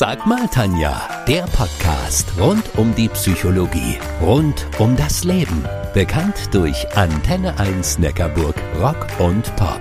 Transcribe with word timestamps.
Sag 0.00 0.26
mal, 0.26 0.46
Tanja, 0.46 1.24
der 1.26 1.42
Podcast 1.42 2.32
rund 2.38 2.62
um 2.76 2.94
die 2.94 3.08
Psychologie, 3.08 3.98
rund 4.22 4.64
um 4.78 4.94
das 4.94 5.24
Leben. 5.24 5.64
Bekannt 5.92 6.54
durch 6.54 6.86
Antenne 6.96 7.58
1 7.58 7.98
Neckarburg 7.98 8.54
Rock 8.80 9.08
und 9.18 9.56
Pop. 9.56 9.80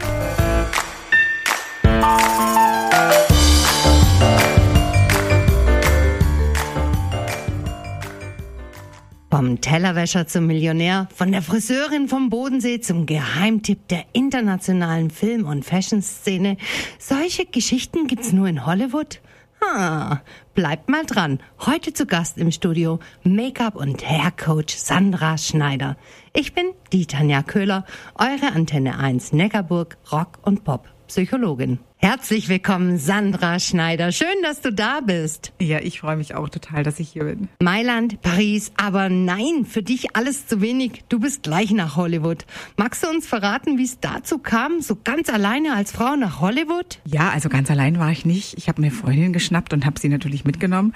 Vom 9.29 9.61
Tellerwäscher 9.61 10.25
zum 10.25 10.47
Millionär, 10.47 11.07
von 11.13 11.31
der 11.31 11.43
Friseurin 11.43 12.07
vom 12.07 12.31
Bodensee 12.31 12.79
zum 12.79 13.05
Geheimtipp 13.05 13.87
der 13.89 14.05
internationalen 14.13 15.11
Film- 15.11 15.45
und 15.45 15.63
Fashion-Szene. 15.63 16.57
Solche 16.97 17.45
Geschichten 17.45 18.07
gibt's 18.07 18.33
nur 18.33 18.47
in 18.47 18.65
Hollywood? 18.65 19.19
Ah, 19.61 20.21
bleibt 20.53 20.87
mal 20.87 21.05
dran. 21.05 21.39
Heute 21.65 21.91
zu 21.91 22.05
Gast 22.05 22.37
im 22.37 22.51
Studio 22.51 22.99
Make-up- 23.23 23.75
und 23.75 24.07
Hair-Coach 24.07 24.75
Sandra 24.75 25.37
Schneider. 25.37 25.97
Ich 26.33 26.53
bin 26.53 26.73
die 26.93 27.07
Tanja 27.07 27.41
Köhler, 27.41 27.85
eure 28.15 28.53
Antenne 28.53 28.99
1 28.99 29.33
Neckarburg 29.33 29.97
Rock 30.11 30.39
und 30.43 30.63
Pop 30.63 30.87
Psychologin. 31.07 31.79
Herzlich 31.97 32.47
willkommen, 32.47 32.97
Sandra 32.97 33.59
Schneider. 33.59 34.11
Schön, 34.11 34.27
dass 34.43 34.61
du 34.61 34.71
da 34.71 34.99
bist. 35.01 35.51
Ja, 35.59 35.79
ich 35.79 35.99
freue 35.99 36.15
mich 36.15 36.35
auch 36.35 36.49
total, 36.49 36.83
dass 36.83 36.99
ich 36.99 37.09
hier 37.09 37.23
bin. 37.23 37.49
Mailand, 37.61 38.21
Paris, 38.21 38.71
aber 38.77 39.09
nein, 39.09 39.65
für 39.65 39.81
dich 39.81 40.15
alles 40.15 40.47
zu 40.47 40.61
wenig. 40.61 41.03
Du 41.09 41.19
bist 41.19 41.43
gleich 41.43 41.71
nach 41.71 41.95
Hollywood. 41.95 42.45
Magst 42.75 43.03
du 43.03 43.09
uns 43.09 43.25
verraten, 43.25 43.77
wie 43.77 43.85
es 43.85 43.99
dazu 43.99 44.37
kam, 44.37 44.81
so 44.81 44.97
ganz 45.03 45.29
alleine 45.29 45.73
als 45.73 45.91
Frau 45.91 46.15
nach 46.15 46.39
Hollywood? 46.39 46.99
Ja, 47.05 47.29
also 47.29 47.49
ganz 47.49 47.71
allein 47.71 47.97
war 47.99 48.11
ich 48.11 48.25
nicht. 48.25 48.57
Ich 48.57 48.67
habe 48.69 48.81
mir 48.81 48.91
Freundin 48.91 49.33
geschnappt 49.33 49.73
und 49.73 49.85
habe 49.85 49.99
sie 49.99 50.09
natürlich 50.09 50.45
mitgenommen. 50.45 50.93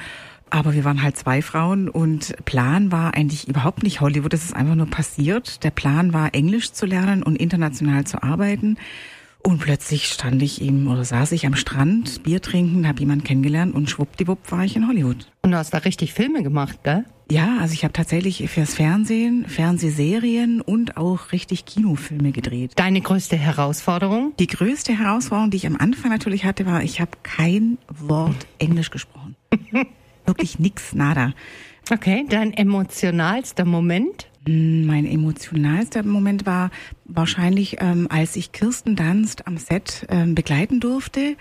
Aber 0.52 0.74
wir 0.74 0.84
waren 0.84 1.02
halt 1.02 1.18
zwei 1.18 1.42
Frauen 1.42 1.88
und 1.88 2.36
Plan 2.44 2.92
war 2.92 3.14
eigentlich 3.14 3.48
überhaupt 3.48 3.84
nicht 3.84 4.02
Hollywood. 4.02 4.34
Es 4.34 4.44
ist 4.44 4.56
einfach 4.56 4.76
nur 4.76 4.88
passiert. 4.88 5.64
Der 5.64 5.72
Plan 5.72 6.14
war, 6.14 6.36
Englisch 6.36 6.74
zu 6.74 6.86
lernen 6.86 7.24
und 7.24 7.38
international 7.38 8.04
zu 8.04 8.22
arbeiten. 8.22 8.78
Und 9.44 9.60
plötzlich 9.60 10.08
stand 10.08 10.42
ich 10.44 10.62
ihm 10.62 10.88
oder 10.88 11.04
saß 11.04 11.32
ich 11.32 11.46
am 11.46 11.56
Strand, 11.56 12.24
Bier 12.24 12.42
trinken, 12.42 12.88
habe 12.88 13.00
jemanden 13.00 13.24
kennengelernt 13.24 13.74
und 13.74 13.90
schwuppdiwupp 13.90 14.52
war 14.52 14.64
ich 14.64 14.76
in 14.76 14.88
Hollywood. 14.88 15.32
Und 15.42 15.52
du 15.52 15.58
hast 15.58 15.74
da 15.74 15.80
richtig 15.80 16.14
Filme 16.14 16.44
gemacht, 16.44 16.80
gell? 16.84 17.06
Ja, 17.32 17.58
also 17.60 17.74
ich 17.74 17.84
habe 17.84 17.94
tatsächlich 17.94 18.48
fürs 18.50 18.74
Fernsehen, 18.74 19.46
Fernsehserien 19.48 20.62
und 20.62 20.98
auch 20.98 21.32
richtig 21.32 21.66
Kinofilme 21.66 22.34
gedreht. 22.34 22.74
Deine 22.76 23.02
größte 23.02 23.38
Herausforderung? 23.38 24.34
Die 24.38 24.48
größte 24.48 24.98
Herausforderung, 24.98 25.50
die 25.50 25.58
ich 25.58 25.68
am 25.68 25.78
Anfang 25.78 26.12
natürlich 26.12 26.44
hatte, 26.44 26.66
war, 26.66 26.84
ich 26.84 27.00
habe 27.00 27.12
kein 27.24 27.78
Wort 27.88 28.48
Englisch 28.60 28.92
gesprochen. 28.92 29.36
Wirklich 30.26 30.60
nix, 30.60 30.94
nada. 30.94 31.34
Okay, 31.90 32.26
dein 32.30 32.54
emotionalster 32.54 33.66
Moment? 33.66 34.28
Mein 34.48 35.06
emotionalster 35.06 36.04
Moment 36.04 36.46
war 36.46 36.72
wahrscheinlich, 37.06 37.78
ähm, 37.80 38.08
als 38.10 38.36
ich 38.36 38.52
Kirsten 38.52 38.96
Dunst 38.96 39.48
am 39.48 39.58
Set 39.58 40.08
ähm, 40.10 40.34
begleiten 40.34 40.80
durfte 40.80 41.36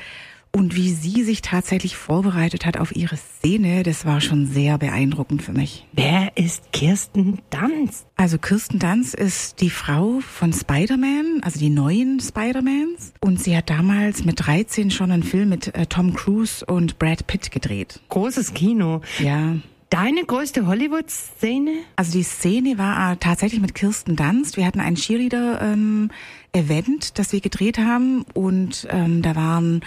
und 0.52 0.74
wie 0.74 0.90
sie 0.90 1.22
sich 1.22 1.42
tatsächlich 1.42 1.96
vorbereitet 1.96 2.66
hat 2.66 2.76
auf 2.76 2.94
ihre 2.94 3.16
Szene. 3.16 3.82
Das 3.82 4.04
war 4.04 4.20
schon 4.20 4.46
sehr 4.46 4.78
beeindruckend 4.78 5.42
für 5.42 5.52
mich. 5.52 5.86
Wer 5.92 6.36
ist 6.36 6.72
Kirsten 6.72 7.38
Dunst? 7.50 8.06
Also 8.16 8.38
Kirsten 8.38 8.78
Dunst 8.78 9.14
ist 9.14 9.60
die 9.60 9.70
Frau 9.70 10.20
von 10.20 10.52
Spider-Man, 10.52 11.40
also 11.42 11.58
die 11.58 11.70
neuen 11.70 12.20
Spider-Mans. 12.20 13.14
Und 13.20 13.42
sie 13.42 13.56
hat 13.56 13.70
damals 13.70 14.24
mit 14.24 14.46
13 14.46 14.90
schon 14.90 15.10
einen 15.10 15.22
Film 15.22 15.48
mit 15.48 15.74
äh, 15.74 15.86
Tom 15.86 16.14
Cruise 16.14 16.64
und 16.66 16.98
Brad 16.98 17.26
Pitt 17.26 17.50
gedreht. 17.50 18.00
Großes 18.08 18.52
Kino. 18.54 19.02
Ja. 19.20 19.56
Deine 19.90 20.24
größte 20.24 20.66
Hollywood-Szene? 20.68 21.72
Also 21.96 22.12
die 22.12 22.22
Szene 22.22 22.78
war 22.78 23.12
äh, 23.12 23.16
tatsächlich 23.16 23.60
mit 23.60 23.74
Kirsten 23.74 24.14
Dunst. 24.14 24.56
Wir 24.56 24.64
hatten 24.64 24.78
ein 24.78 24.94
Cheerleader-Event, 24.94 26.10
ähm, 26.54 27.10
das 27.14 27.32
wir 27.32 27.40
gedreht 27.40 27.78
haben 27.78 28.24
und 28.32 28.86
ähm, 28.90 29.20
da 29.20 29.34
waren 29.34 29.80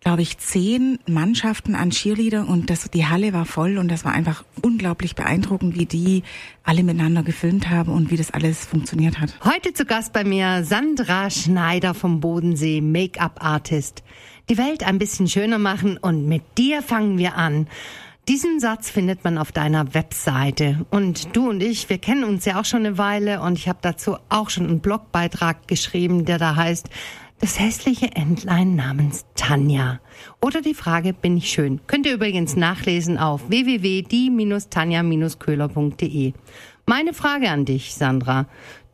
glaube 0.00 0.22
ich, 0.22 0.38
zehn 0.38 1.00
Mannschaften 1.08 1.74
an 1.74 1.90
Cheerleader 1.90 2.46
und 2.48 2.70
das, 2.70 2.88
die 2.90 3.06
Halle 3.06 3.32
war 3.32 3.44
voll 3.44 3.78
und 3.78 3.88
das 3.88 4.04
war 4.04 4.12
einfach 4.12 4.44
unglaublich 4.62 5.16
beeindruckend, 5.16 5.76
wie 5.76 5.86
die 5.86 6.22
alle 6.62 6.84
miteinander 6.84 7.24
gefilmt 7.24 7.68
haben 7.68 7.92
und 7.92 8.10
wie 8.10 8.16
das 8.16 8.30
alles 8.30 8.64
funktioniert 8.64 9.18
hat. 9.18 9.34
Heute 9.44 9.72
zu 9.72 9.84
Gast 9.84 10.12
bei 10.12 10.22
mir 10.22 10.64
Sandra 10.64 11.30
Schneider 11.30 11.94
vom 11.94 12.20
Bodensee, 12.20 12.80
Make-up-Artist. 12.80 14.04
Die 14.48 14.56
Welt 14.56 14.84
ein 14.84 14.98
bisschen 14.98 15.26
schöner 15.26 15.58
machen 15.58 15.98
und 15.98 16.26
mit 16.26 16.42
dir 16.56 16.80
fangen 16.80 17.18
wir 17.18 17.34
an. 17.34 17.66
Diesen 18.28 18.60
Satz 18.60 18.90
findet 18.90 19.24
man 19.24 19.38
auf 19.38 19.50
deiner 19.52 19.94
Webseite. 19.94 20.84
Und 20.90 21.34
du 21.34 21.48
und 21.48 21.62
ich, 21.62 21.88
wir 21.88 21.96
kennen 21.96 22.24
uns 22.24 22.44
ja 22.44 22.60
auch 22.60 22.66
schon 22.66 22.84
eine 22.84 22.98
Weile 22.98 23.40
und 23.40 23.56
ich 23.56 23.70
habe 23.70 23.78
dazu 23.80 24.18
auch 24.28 24.50
schon 24.50 24.66
einen 24.66 24.80
Blogbeitrag 24.80 25.66
geschrieben, 25.66 26.26
der 26.26 26.36
da 26.36 26.54
heißt, 26.54 26.90
das 27.40 27.58
hässliche 27.58 28.14
Entlein 28.14 28.76
namens 28.76 29.24
Tanja. 29.34 30.00
Oder 30.42 30.60
die 30.60 30.74
Frage, 30.74 31.14
bin 31.14 31.38
ich 31.38 31.48
schön? 31.48 31.80
Könnt 31.86 32.04
ihr 32.04 32.12
übrigens 32.12 32.54
nachlesen 32.54 33.16
auf 33.16 33.48
www.die-tanja-köhler.de. 33.48 36.34
Meine 36.84 37.14
Frage 37.14 37.48
an 37.48 37.64
dich, 37.64 37.94
Sandra. 37.94 38.44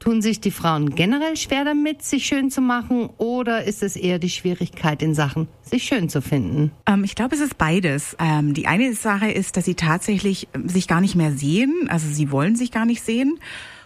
Tun 0.04 0.20
sich 0.20 0.38
die 0.38 0.50
Frauen 0.50 0.90
generell 0.90 1.34
schwer 1.34 1.64
damit, 1.64 2.02
sich 2.02 2.26
schön 2.26 2.50
zu 2.50 2.60
machen 2.60 3.08
oder 3.16 3.64
ist 3.64 3.82
es 3.82 3.96
eher 3.96 4.18
die 4.18 4.28
Schwierigkeit 4.28 5.02
in 5.02 5.14
Sachen, 5.14 5.48
sich 5.62 5.84
schön 5.84 6.10
zu 6.10 6.20
finden? 6.20 6.72
Ähm, 6.84 7.04
ich 7.04 7.14
glaube, 7.14 7.34
es 7.34 7.40
ist 7.40 7.56
beides. 7.56 8.14
Ähm, 8.20 8.52
die 8.52 8.66
eine 8.66 8.92
Sache 8.92 9.30
ist, 9.30 9.56
dass 9.56 9.64
sie 9.64 9.76
tatsächlich 9.76 10.46
ähm, 10.52 10.68
sich 10.68 10.88
gar 10.88 11.00
nicht 11.00 11.14
mehr 11.14 11.32
sehen, 11.32 11.88
also 11.88 12.06
sie 12.06 12.30
wollen 12.30 12.54
sich 12.54 12.70
gar 12.70 12.84
nicht 12.84 13.02
sehen. 13.02 13.38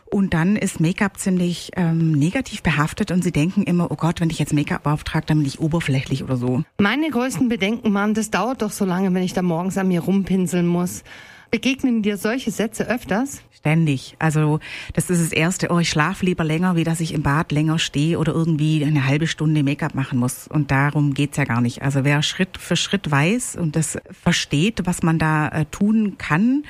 Und 0.06 0.34
dann 0.34 0.56
ist 0.56 0.80
Make-up 0.80 1.18
ziemlich 1.18 1.70
ähm, 1.76 2.10
negativ 2.10 2.64
behaftet 2.64 3.12
und 3.12 3.22
sie 3.22 3.30
denken 3.30 3.62
immer, 3.62 3.92
oh 3.92 3.96
Gott, 3.96 4.20
wenn 4.20 4.30
ich 4.30 4.40
jetzt 4.40 4.52
Make-up 4.52 4.86
auftrage, 4.86 5.26
dann 5.26 5.38
bin 5.38 5.46
ich 5.46 5.60
oberflächlich 5.60 6.24
oder 6.24 6.36
so. 6.36 6.64
Meine 6.80 7.10
größten 7.10 7.48
Bedenken 7.48 7.94
waren, 7.94 8.14
das 8.14 8.32
dauert 8.32 8.62
doch 8.62 8.72
so 8.72 8.84
lange, 8.84 9.14
wenn 9.14 9.22
ich 9.22 9.34
da 9.34 9.42
morgens 9.42 9.78
an 9.78 9.86
mir 9.86 10.00
rumpinseln 10.00 10.66
muss. 10.66 11.04
Begegnen 11.50 12.02
dir 12.02 12.16
solche 12.16 12.50
Sätze 12.50 12.88
öfters? 12.88 13.42
Ständig. 13.50 14.14
Also 14.18 14.60
das 14.94 15.10
ist 15.10 15.20
das 15.20 15.32
Erste, 15.32 15.68
oh, 15.70 15.78
ich 15.78 15.88
schlafe 15.88 16.24
lieber 16.24 16.44
länger, 16.44 16.76
wie 16.76 16.84
dass 16.84 17.00
ich 17.00 17.12
im 17.12 17.22
Bad 17.22 17.50
länger 17.52 17.78
stehe 17.78 18.18
oder 18.18 18.32
irgendwie 18.32 18.84
eine 18.84 19.06
halbe 19.06 19.26
Stunde 19.26 19.62
Make-up 19.62 19.94
machen 19.94 20.18
muss. 20.18 20.46
Und 20.46 20.70
darum 20.70 21.14
geht's 21.14 21.38
ja 21.38 21.44
gar 21.44 21.60
nicht. 21.60 21.82
Also 21.82 22.04
wer 22.04 22.22
Schritt 22.22 22.58
für 22.58 22.76
Schritt 22.76 23.10
weiß 23.10 23.56
und 23.56 23.76
das 23.76 23.98
versteht, 24.10 24.82
was 24.84 25.02
man 25.02 25.18
da 25.18 25.48
äh, 25.48 25.64
tun 25.64 26.18
kann, 26.18 26.64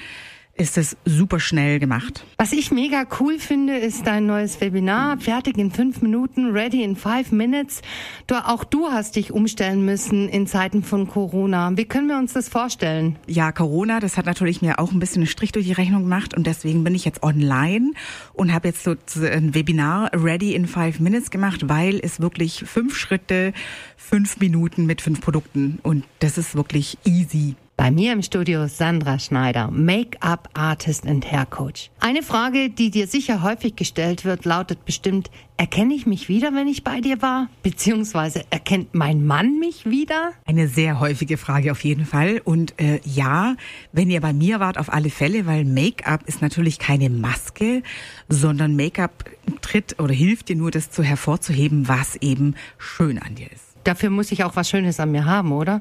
ist 0.58 0.76
es 0.76 0.96
super 1.04 1.40
schnell 1.40 1.78
gemacht. 1.78 2.24
Was 2.36 2.52
ich 2.52 2.70
mega 2.70 3.06
cool 3.20 3.38
finde, 3.38 3.76
ist 3.76 4.06
dein 4.06 4.26
neues 4.26 4.60
Webinar. 4.60 5.18
Fertig 5.18 5.56
in 5.56 5.70
fünf 5.70 6.02
Minuten, 6.02 6.50
ready 6.50 6.82
in 6.82 6.96
five 6.96 7.30
minutes. 7.32 7.80
Du, 8.26 8.34
auch 8.34 8.64
du 8.64 8.88
hast 8.88 9.16
dich 9.16 9.32
umstellen 9.32 9.84
müssen 9.84 10.28
in 10.28 10.46
Zeiten 10.46 10.82
von 10.82 11.06
Corona. 11.08 11.70
Wie 11.76 11.84
können 11.84 12.08
wir 12.08 12.18
uns 12.18 12.32
das 12.32 12.48
vorstellen? 12.48 13.16
Ja, 13.26 13.52
Corona, 13.52 14.00
das 14.00 14.16
hat 14.16 14.26
natürlich 14.26 14.60
mir 14.60 14.80
auch 14.80 14.92
ein 14.92 14.98
bisschen 14.98 15.22
einen 15.22 15.28
Strich 15.28 15.52
durch 15.52 15.66
die 15.66 15.72
Rechnung 15.72 16.02
gemacht 16.02 16.34
und 16.34 16.46
deswegen 16.46 16.82
bin 16.82 16.94
ich 16.94 17.04
jetzt 17.04 17.22
online 17.22 17.92
und 18.32 18.52
habe 18.52 18.68
jetzt 18.68 18.82
so 18.82 18.96
ein 19.22 19.54
Webinar 19.54 20.10
ready 20.12 20.54
in 20.54 20.66
five 20.66 20.98
minutes 20.98 21.30
gemacht, 21.30 21.68
weil 21.68 22.00
es 22.02 22.20
wirklich 22.20 22.64
fünf 22.66 22.96
Schritte, 22.96 23.52
fünf 23.96 24.38
Minuten 24.38 24.86
mit 24.86 25.02
fünf 25.02 25.20
Produkten 25.20 25.78
und 25.82 26.04
das 26.18 26.36
ist 26.36 26.56
wirklich 26.56 26.98
easy. 27.04 27.54
Bei 27.78 27.92
mir 27.92 28.12
im 28.12 28.22
Studio 28.24 28.66
Sandra 28.66 29.20
Schneider, 29.20 29.70
Make-up 29.70 30.50
Artist 30.52 31.06
and 31.06 31.24
Hair 31.30 31.46
Coach. 31.46 31.92
Eine 32.00 32.24
Frage, 32.24 32.70
die 32.70 32.90
dir 32.90 33.06
sicher 33.06 33.40
häufig 33.40 33.76
gestellt 33.76 34.24
wird, 34.24 34.44
lautet 34.44 34.84
bestimmt, 34.84 35.30
erkenne 35.58 35.94
ich 35.94 36.04
mich 36.04 36.28
wieder, 36.28 36.52
wenn 36.54 36.66
ich 36.66 36.82
bei 36.82 37.00
dir 37.00 37.22
war? 37.22 37.46
Beziehungsweise 37.62 38.42
erkennt 38.50 38.96
mein 38.96 39.24
Mann 39.24 39.60
mich 39.60 39.86
wieder? 39.86 40.32
Eine 40.44 40.66
sehr 40.66 40.98
häufige 40.98 41.36
Frage 41.36 41.70
auf 41.70 41.84
jeden 41.84 42.04
Fall. 42.04 42.40
Und 42.42 42.74
äh, 42.80 42.98
ja, 43.04 43.54
wenn 43.92 44.10
ihr 44.10 44.22
bei 44.22 44.32
mir 44.32 44.58
wart, 44.58 44.76
auf 44.76 44.92
alle 44.92 45.08
Fälle, 45.08 45.46
weil 45.46 45.64
Make-up 45.64 46.24
ist 46.26 46.42
natürlich 46.42 46.80
keine 46.80 47.10
Maske, 47.10 47.84
sondern 48.28 48.74
Make-up 48.74 49.24
tritt 49.62 50.00
oder 50.00 50.12
hilft 50.12 50.48
dir 50.48 50.56
nur, 50.56 50.72
das 50.72 50.90
zu 50.90 51.04
hervorzuheben, 51.04 51.86
was 51.86 52.16
eben 52.16 52.56
schön 52.76 53.20
an 53.20 53.36
dir 53.36 53.52
ist. 53.52 53.67
Dafür 53.88 54.10
muss 54.10 54.30
ich 54.32 54.44
auch 54.44 54.54
was 54.54 54.68
Schönes 54.68 55.00
an 55.00 55.12
mir 55.12 55.24
haben, 55.24 55.50
oder? 55.50 55.80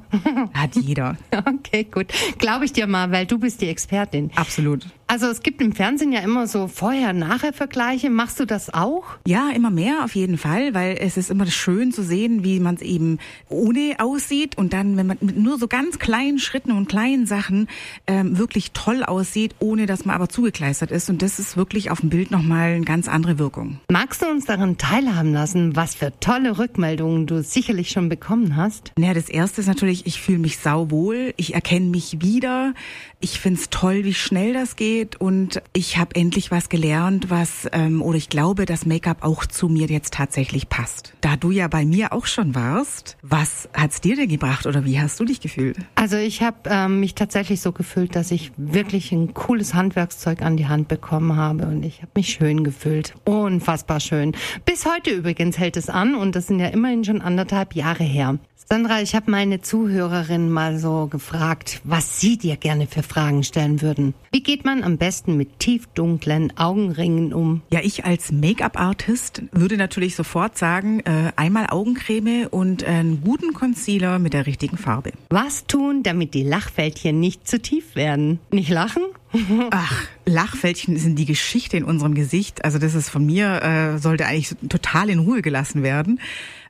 Hat 0.54 0.78
jeder. 0.78 1.18
Okay, 1.68 1.84
gut. 1.84 2.08
Glaube 2.38 2.64
ich 2.64 2.72
dir 2.72 2.88
mal, 2.88 3.12
weil 3.12 3.26
du 3.26 3.38
bist 3.38 3.62
die 3.62 3.68
Expertin. 3.68 4.32
Absolut. 4.36 4.86
Also 5.10 5.28
es 5.28 5.42
gibt 5.42 5.62
im 5.62 5.72
Fernsehen 5.72 6.12
ja 6.12 6.20
immer 6.20 6.48
so 6.48 6.68
Vorher-Nachher-Vergleiche. 6.68 8.10
Machst 8.10 8.42
du 8.42 8.46
das 8.46 8.74
auch? 8.74 9.06
Ja, 9.26 9.52
immer 9.56 9.70
mehr 9.70 10.04
auf 10.04 10.16
jeden 10.16 10.38
Fall, 10.38 10.74
weil 10.74 10.98
es 11.00 11.16
ist 11.16 11.32
immer 11.32 11.46
schön 11.46 11.94
zu 11.94 12.04
sehen, 12.04 12.44
wie 12.44 12.60
man 12.60 12.76
es 12.76 12.82
eben 12.82 13.18
ohne 13.48 13.96
aussieht 14.00 14.58
und 14.58 14.74
dann, 14.74 14.98
wenn 14.98 15.08
man 15.08 15.18
mit 15.22 15.38
nur 15.38 15.58
so 15.58 15.70
ganz 15.70 15.98
kleinen 15.98 16.40
Schritten 16.40 16.74
und 16.74 16.90
kleinen 16.90 17.26
Sachen 17.26 17.70
ähm, 18.06 18.38
wirklich 18.38 18.72
toll 18.74 19.02
aussieht, 19.02 19.56
ohne 19.60 19.86
dass 19.86 20.04
man 20.04 20.14
aber 20.14 20.28
zugekleistert 20.28 20.92
ist. 20.92 21.10
Und 21.10 21.22
das 21.22 21.40
ist 21.40 21.56
wirklich 21.56 21.90
auf 21.90 22.02
dem 22.02 22.10
Bild 22.10 22.30
nochmal 22.30 22.72
eine 22.74 22.86
ganz 22.86 23.08
andere 23.08 23.40
Wirkung. 23.40 23.80
Magst 23.90 24.22
du 24.22 24.26
uns 24.26 24.44
daran 24.44 24.78
teilhaben 24.78 25.32
lassen, 25.32 25.78
was 25.78 25.96
für 25.96 26.12
tolle 26.20 26.58
Rückmeldungen 26.60 27.28
du 27.28 27.42
sicherlich 27.44 27.92
schon 27.92 28.10
bekommen 28.10 28.58
hast? 28.58 28.92
Naja, 28.98 29.14
das 29.14 29.30
erste 29.30 29.62
ist 29.62 29.68
natürlich, 29.68 30.06
ich 30.06 30.22
fühle 30.22 30.40
mich 30.40 30.58
sauwohl, 30.58 31.34
ich 31.38 31.54
erkenne 31.54 31.86
mich 31.86 32.22
wieder, 32.22 32.74
ich 33.22 33.40
find's 33.40 33.70
toll, 33.70 34.04
wie 34.04 34.14
schnell 34.14 34.54
das 34.54 34.76
geht 34.76 34.97
und 35.20 35.62
ich 35.74 35.98
habe 35.98 36.16
endlich 36.16 36.52
was 36.52 36.70
gelernt, 36.70 37.30
was 37.30 37.68
ähm, 37.72 38.02
oder 38.02 38.18
ich 38.18 38.30
glaube, 38.30 38.66
dass 38.66 38.86
Make-up 38.86 39.24
auch 39.24 39.46
zu 39.46 39.70
mir 39.70 39.88
jetzt 39.88 40.14
tatsächlich 40.14 40.70
passt. 40.70 41.14
Da 41.22 41.36
du 41.36 41.52
ja 41.52 41.68
bei 41.68 41.86
mir 41.86 42.14
auch 42.14 42.26
schon 42.26 42.56
warst, 42.56 43.18
was 43.22 43.70
hat's 43.74 44.02
dir 44.02 44.16
denn 44.16 44.30
gebracht 44.30 44.66
oder 44.66 44.86
wie 44.86 45.00
hast 45.00 45.20
du 45.20 45.26
dich 45.26 45.40
gefühlt? 45.40 45.78
Also 45.96 46.18
ich 46.18 46.42
habe 46.42 46.58
ähm, 46.66 47.00
mich 47.00 47.16
tatsächlich 47.16 47.62
so 47.62 47.72
gefühlt, 47.72 48.16
dass 48.16 48.32
ich 48.32 48.52
wirklich 48.58 49.12
ein 49.12 49.34
cooles 49.34 49.74
Handwerkszeug 49.74 50.42
an 50.42 50.58
die 50.58 50.68
Hand 50.68 50.88
bekommen 50.88 51.36
habe 51.36 51.66
und 51.68 51.84
ich 51.84 52.02
habe 52.02 52.12
mich 52.16 52.30
schön 52.30 52.64
gefühlt. 52.64 53.14
Unfassbar 53.26 54.00
schön. 54.00 54.36
Bis 54.66 54.86
heute 54.86 55.12
übrigens 55.12 55.58
hält 55.58 55.78
es 55.78 55.90
an 55.90 56.16
und 56.16 56.36
das 56.36 56.48
sind 56.48 56.60
ja 56.60 56.68
immerhin 56.68 57.04
schon 57.04 57.22
anderthalb 57.22 57.76
Jahre 57.76 58.04
her. 58.04 58.40
Sandra, 58.70 59.02
ich 59.02 59.16
habe 59.16 59.32
meine 59.32 59.62
Zuhörerin 59.62 60.50
mal 60.50 60.78
so 60.78 61.08
gefragt, 61.08 61.80
was 61.86 62.20
sie 62.20 62.38
dir 62.38 62.58
gerne 62.58 62.86
für 62.86 63.02
Fragen 63.02 63.44
stellen 63.44 63.82
würden. 63.82 64.14
Wie 64.34 64.44
geht 64.44 64.66
man 64.66 64.84
am 64.88 64.98
besten 64.98 65.36
mit 65.36 65.60
tiefdunklen 65.60 66.58
Augenringen 66.58 67.34
um? 67.34 67.62
Ja, 67.72 67.82
ich 67.84 68.06
als 68.06 68.32
Make-up-Artist 68.32 69.44
würde 69.52 69.76
natürlich 69.76 70.16
sofort 70.16 70.58
sagen, 70.58 71.02
äh, 71.02 71.34
einmal 71.36 71.68
Augencreme 71.68 72.48
und 72.50 72.86
einen 72.86 73.22
guten 73.22 73.54
Concealer 73.54 74.18
mit 74.18 74.32
der 74.32 74.48
richtigen 74.48 74.78
Farbe. 74.78 75.12
Was 75.30 75.68
tun, 75.68 76.04
damit 76.04 76.34
die 76.34 76.44
Lachfältchen 76.44 77.20
nicht 77.20 77.50
zu 77.50 77.62
tief 77.62 77.96
werden? 77.96 78.40
Nicht 78.50 78.70
lachen? 78.70 79.04
Ach, 79.72 80.06
Lachfältchen 80.26 80.98
sind 80.98 81.20
die 81.20 81.26
Geschichte 81.26 81.76
in 81.76 81.84
unserem 81.84 82.16
Gesicht. 82.16 82.64
Also 82.64 82.80
das 82.80 82.96
ist 82.96 83.10
von 83.10 83.26
mir, 83.26 83.62
äh, 83.62 83.98
sollte 83.98 84.26
eigentlich 84.26 84.56
total 84.70 85.10
in 85.10 85.20
Ruhe 85.20 85.42
gelassen 85.42 85.84
werden. 85.84 86.22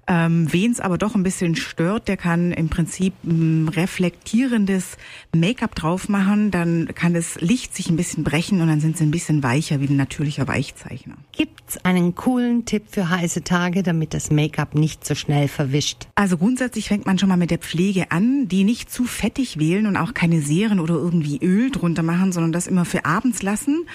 Ähm, 0.08 0.52
Wen 0.52 0.72
es 0.72 0.80
aber 0.80 0.98
doch 0.98 1.16
ein 1.16 1.24
bisschen 1.24 1.56
stört, 1.56 2.08
der 2.08 2.16
kann 2.16 2.52
im 2.54 2.70
Prinzip 2.70 3.14
ein 3.26 3.68
reflektierendes 3.68 4.98
Make-up 5.36 5.76
drauf 5.76 6.08
machen. 6.08 6.50
Dann 6.50 6.90
kann 6.96 7.14
das 7.14 7.40
Licht 7.42 7.76
sich 7.76 7.90
ein 7.90 7.98
bisschen 7.98 8.24
brechen 8.24 8.62
und 8.62 8.68
dann 8.68 8.80
sind 8.80 8.98
sie 8.98 9.04
ein 9.04 9.12
bisschen 9.12 9.44
weicher 9.44 9.82
wie 9.82 9.88
ein 9.88 9.98
natürlicher 9.98 10.48
Weichzeichner. 10.48 11.16
Gibt's 11.34 11.84
einen 11.84 12.16
coolen 12.16 12.64
Tipp 12.64 12.84
für 12.90 13.10
heiße 13.10 13.44
Tage, 13.44 13.84
damit 13.84 14.14
das 14.14 14.32
Make-up 14.32 14.76
nicht 14.76 15.06
so 15.06 15.14
schnell 15.14 15.50
verwischt? 15.50 16.08
Also 16.16 16.38
grundsätzlich 16.38 16.88
fängt 16.88 17.06
man 17.06 17.20
schon 17.20 17.30
mal 17.30 17.38
mit 17.38 17.52
der 17.52 17.58
Pflege 17.58 18.12
an, 18.12 18.48
die 18.48 18.64
nicht 18.64 18.90
zu 18.90 19.04
fettig 19.04 19.60
wählen 19.60 19.86
und 19.88 19.98
auch 19.98 20.14
keine 20.14 20.42
Serien 20.42 20.80
oder 20.80 20.96
irgendwie 20.96 21.40
Öl 21.44 21.70
drunter 21.70 22.04
machen, 22.04 22.32
sondern 22.32 22.54
das 22.54 22.68
immer 22.68 22.86
für 22.86 23.04
abends 23.06 23.44
lassen. 23.44 23.86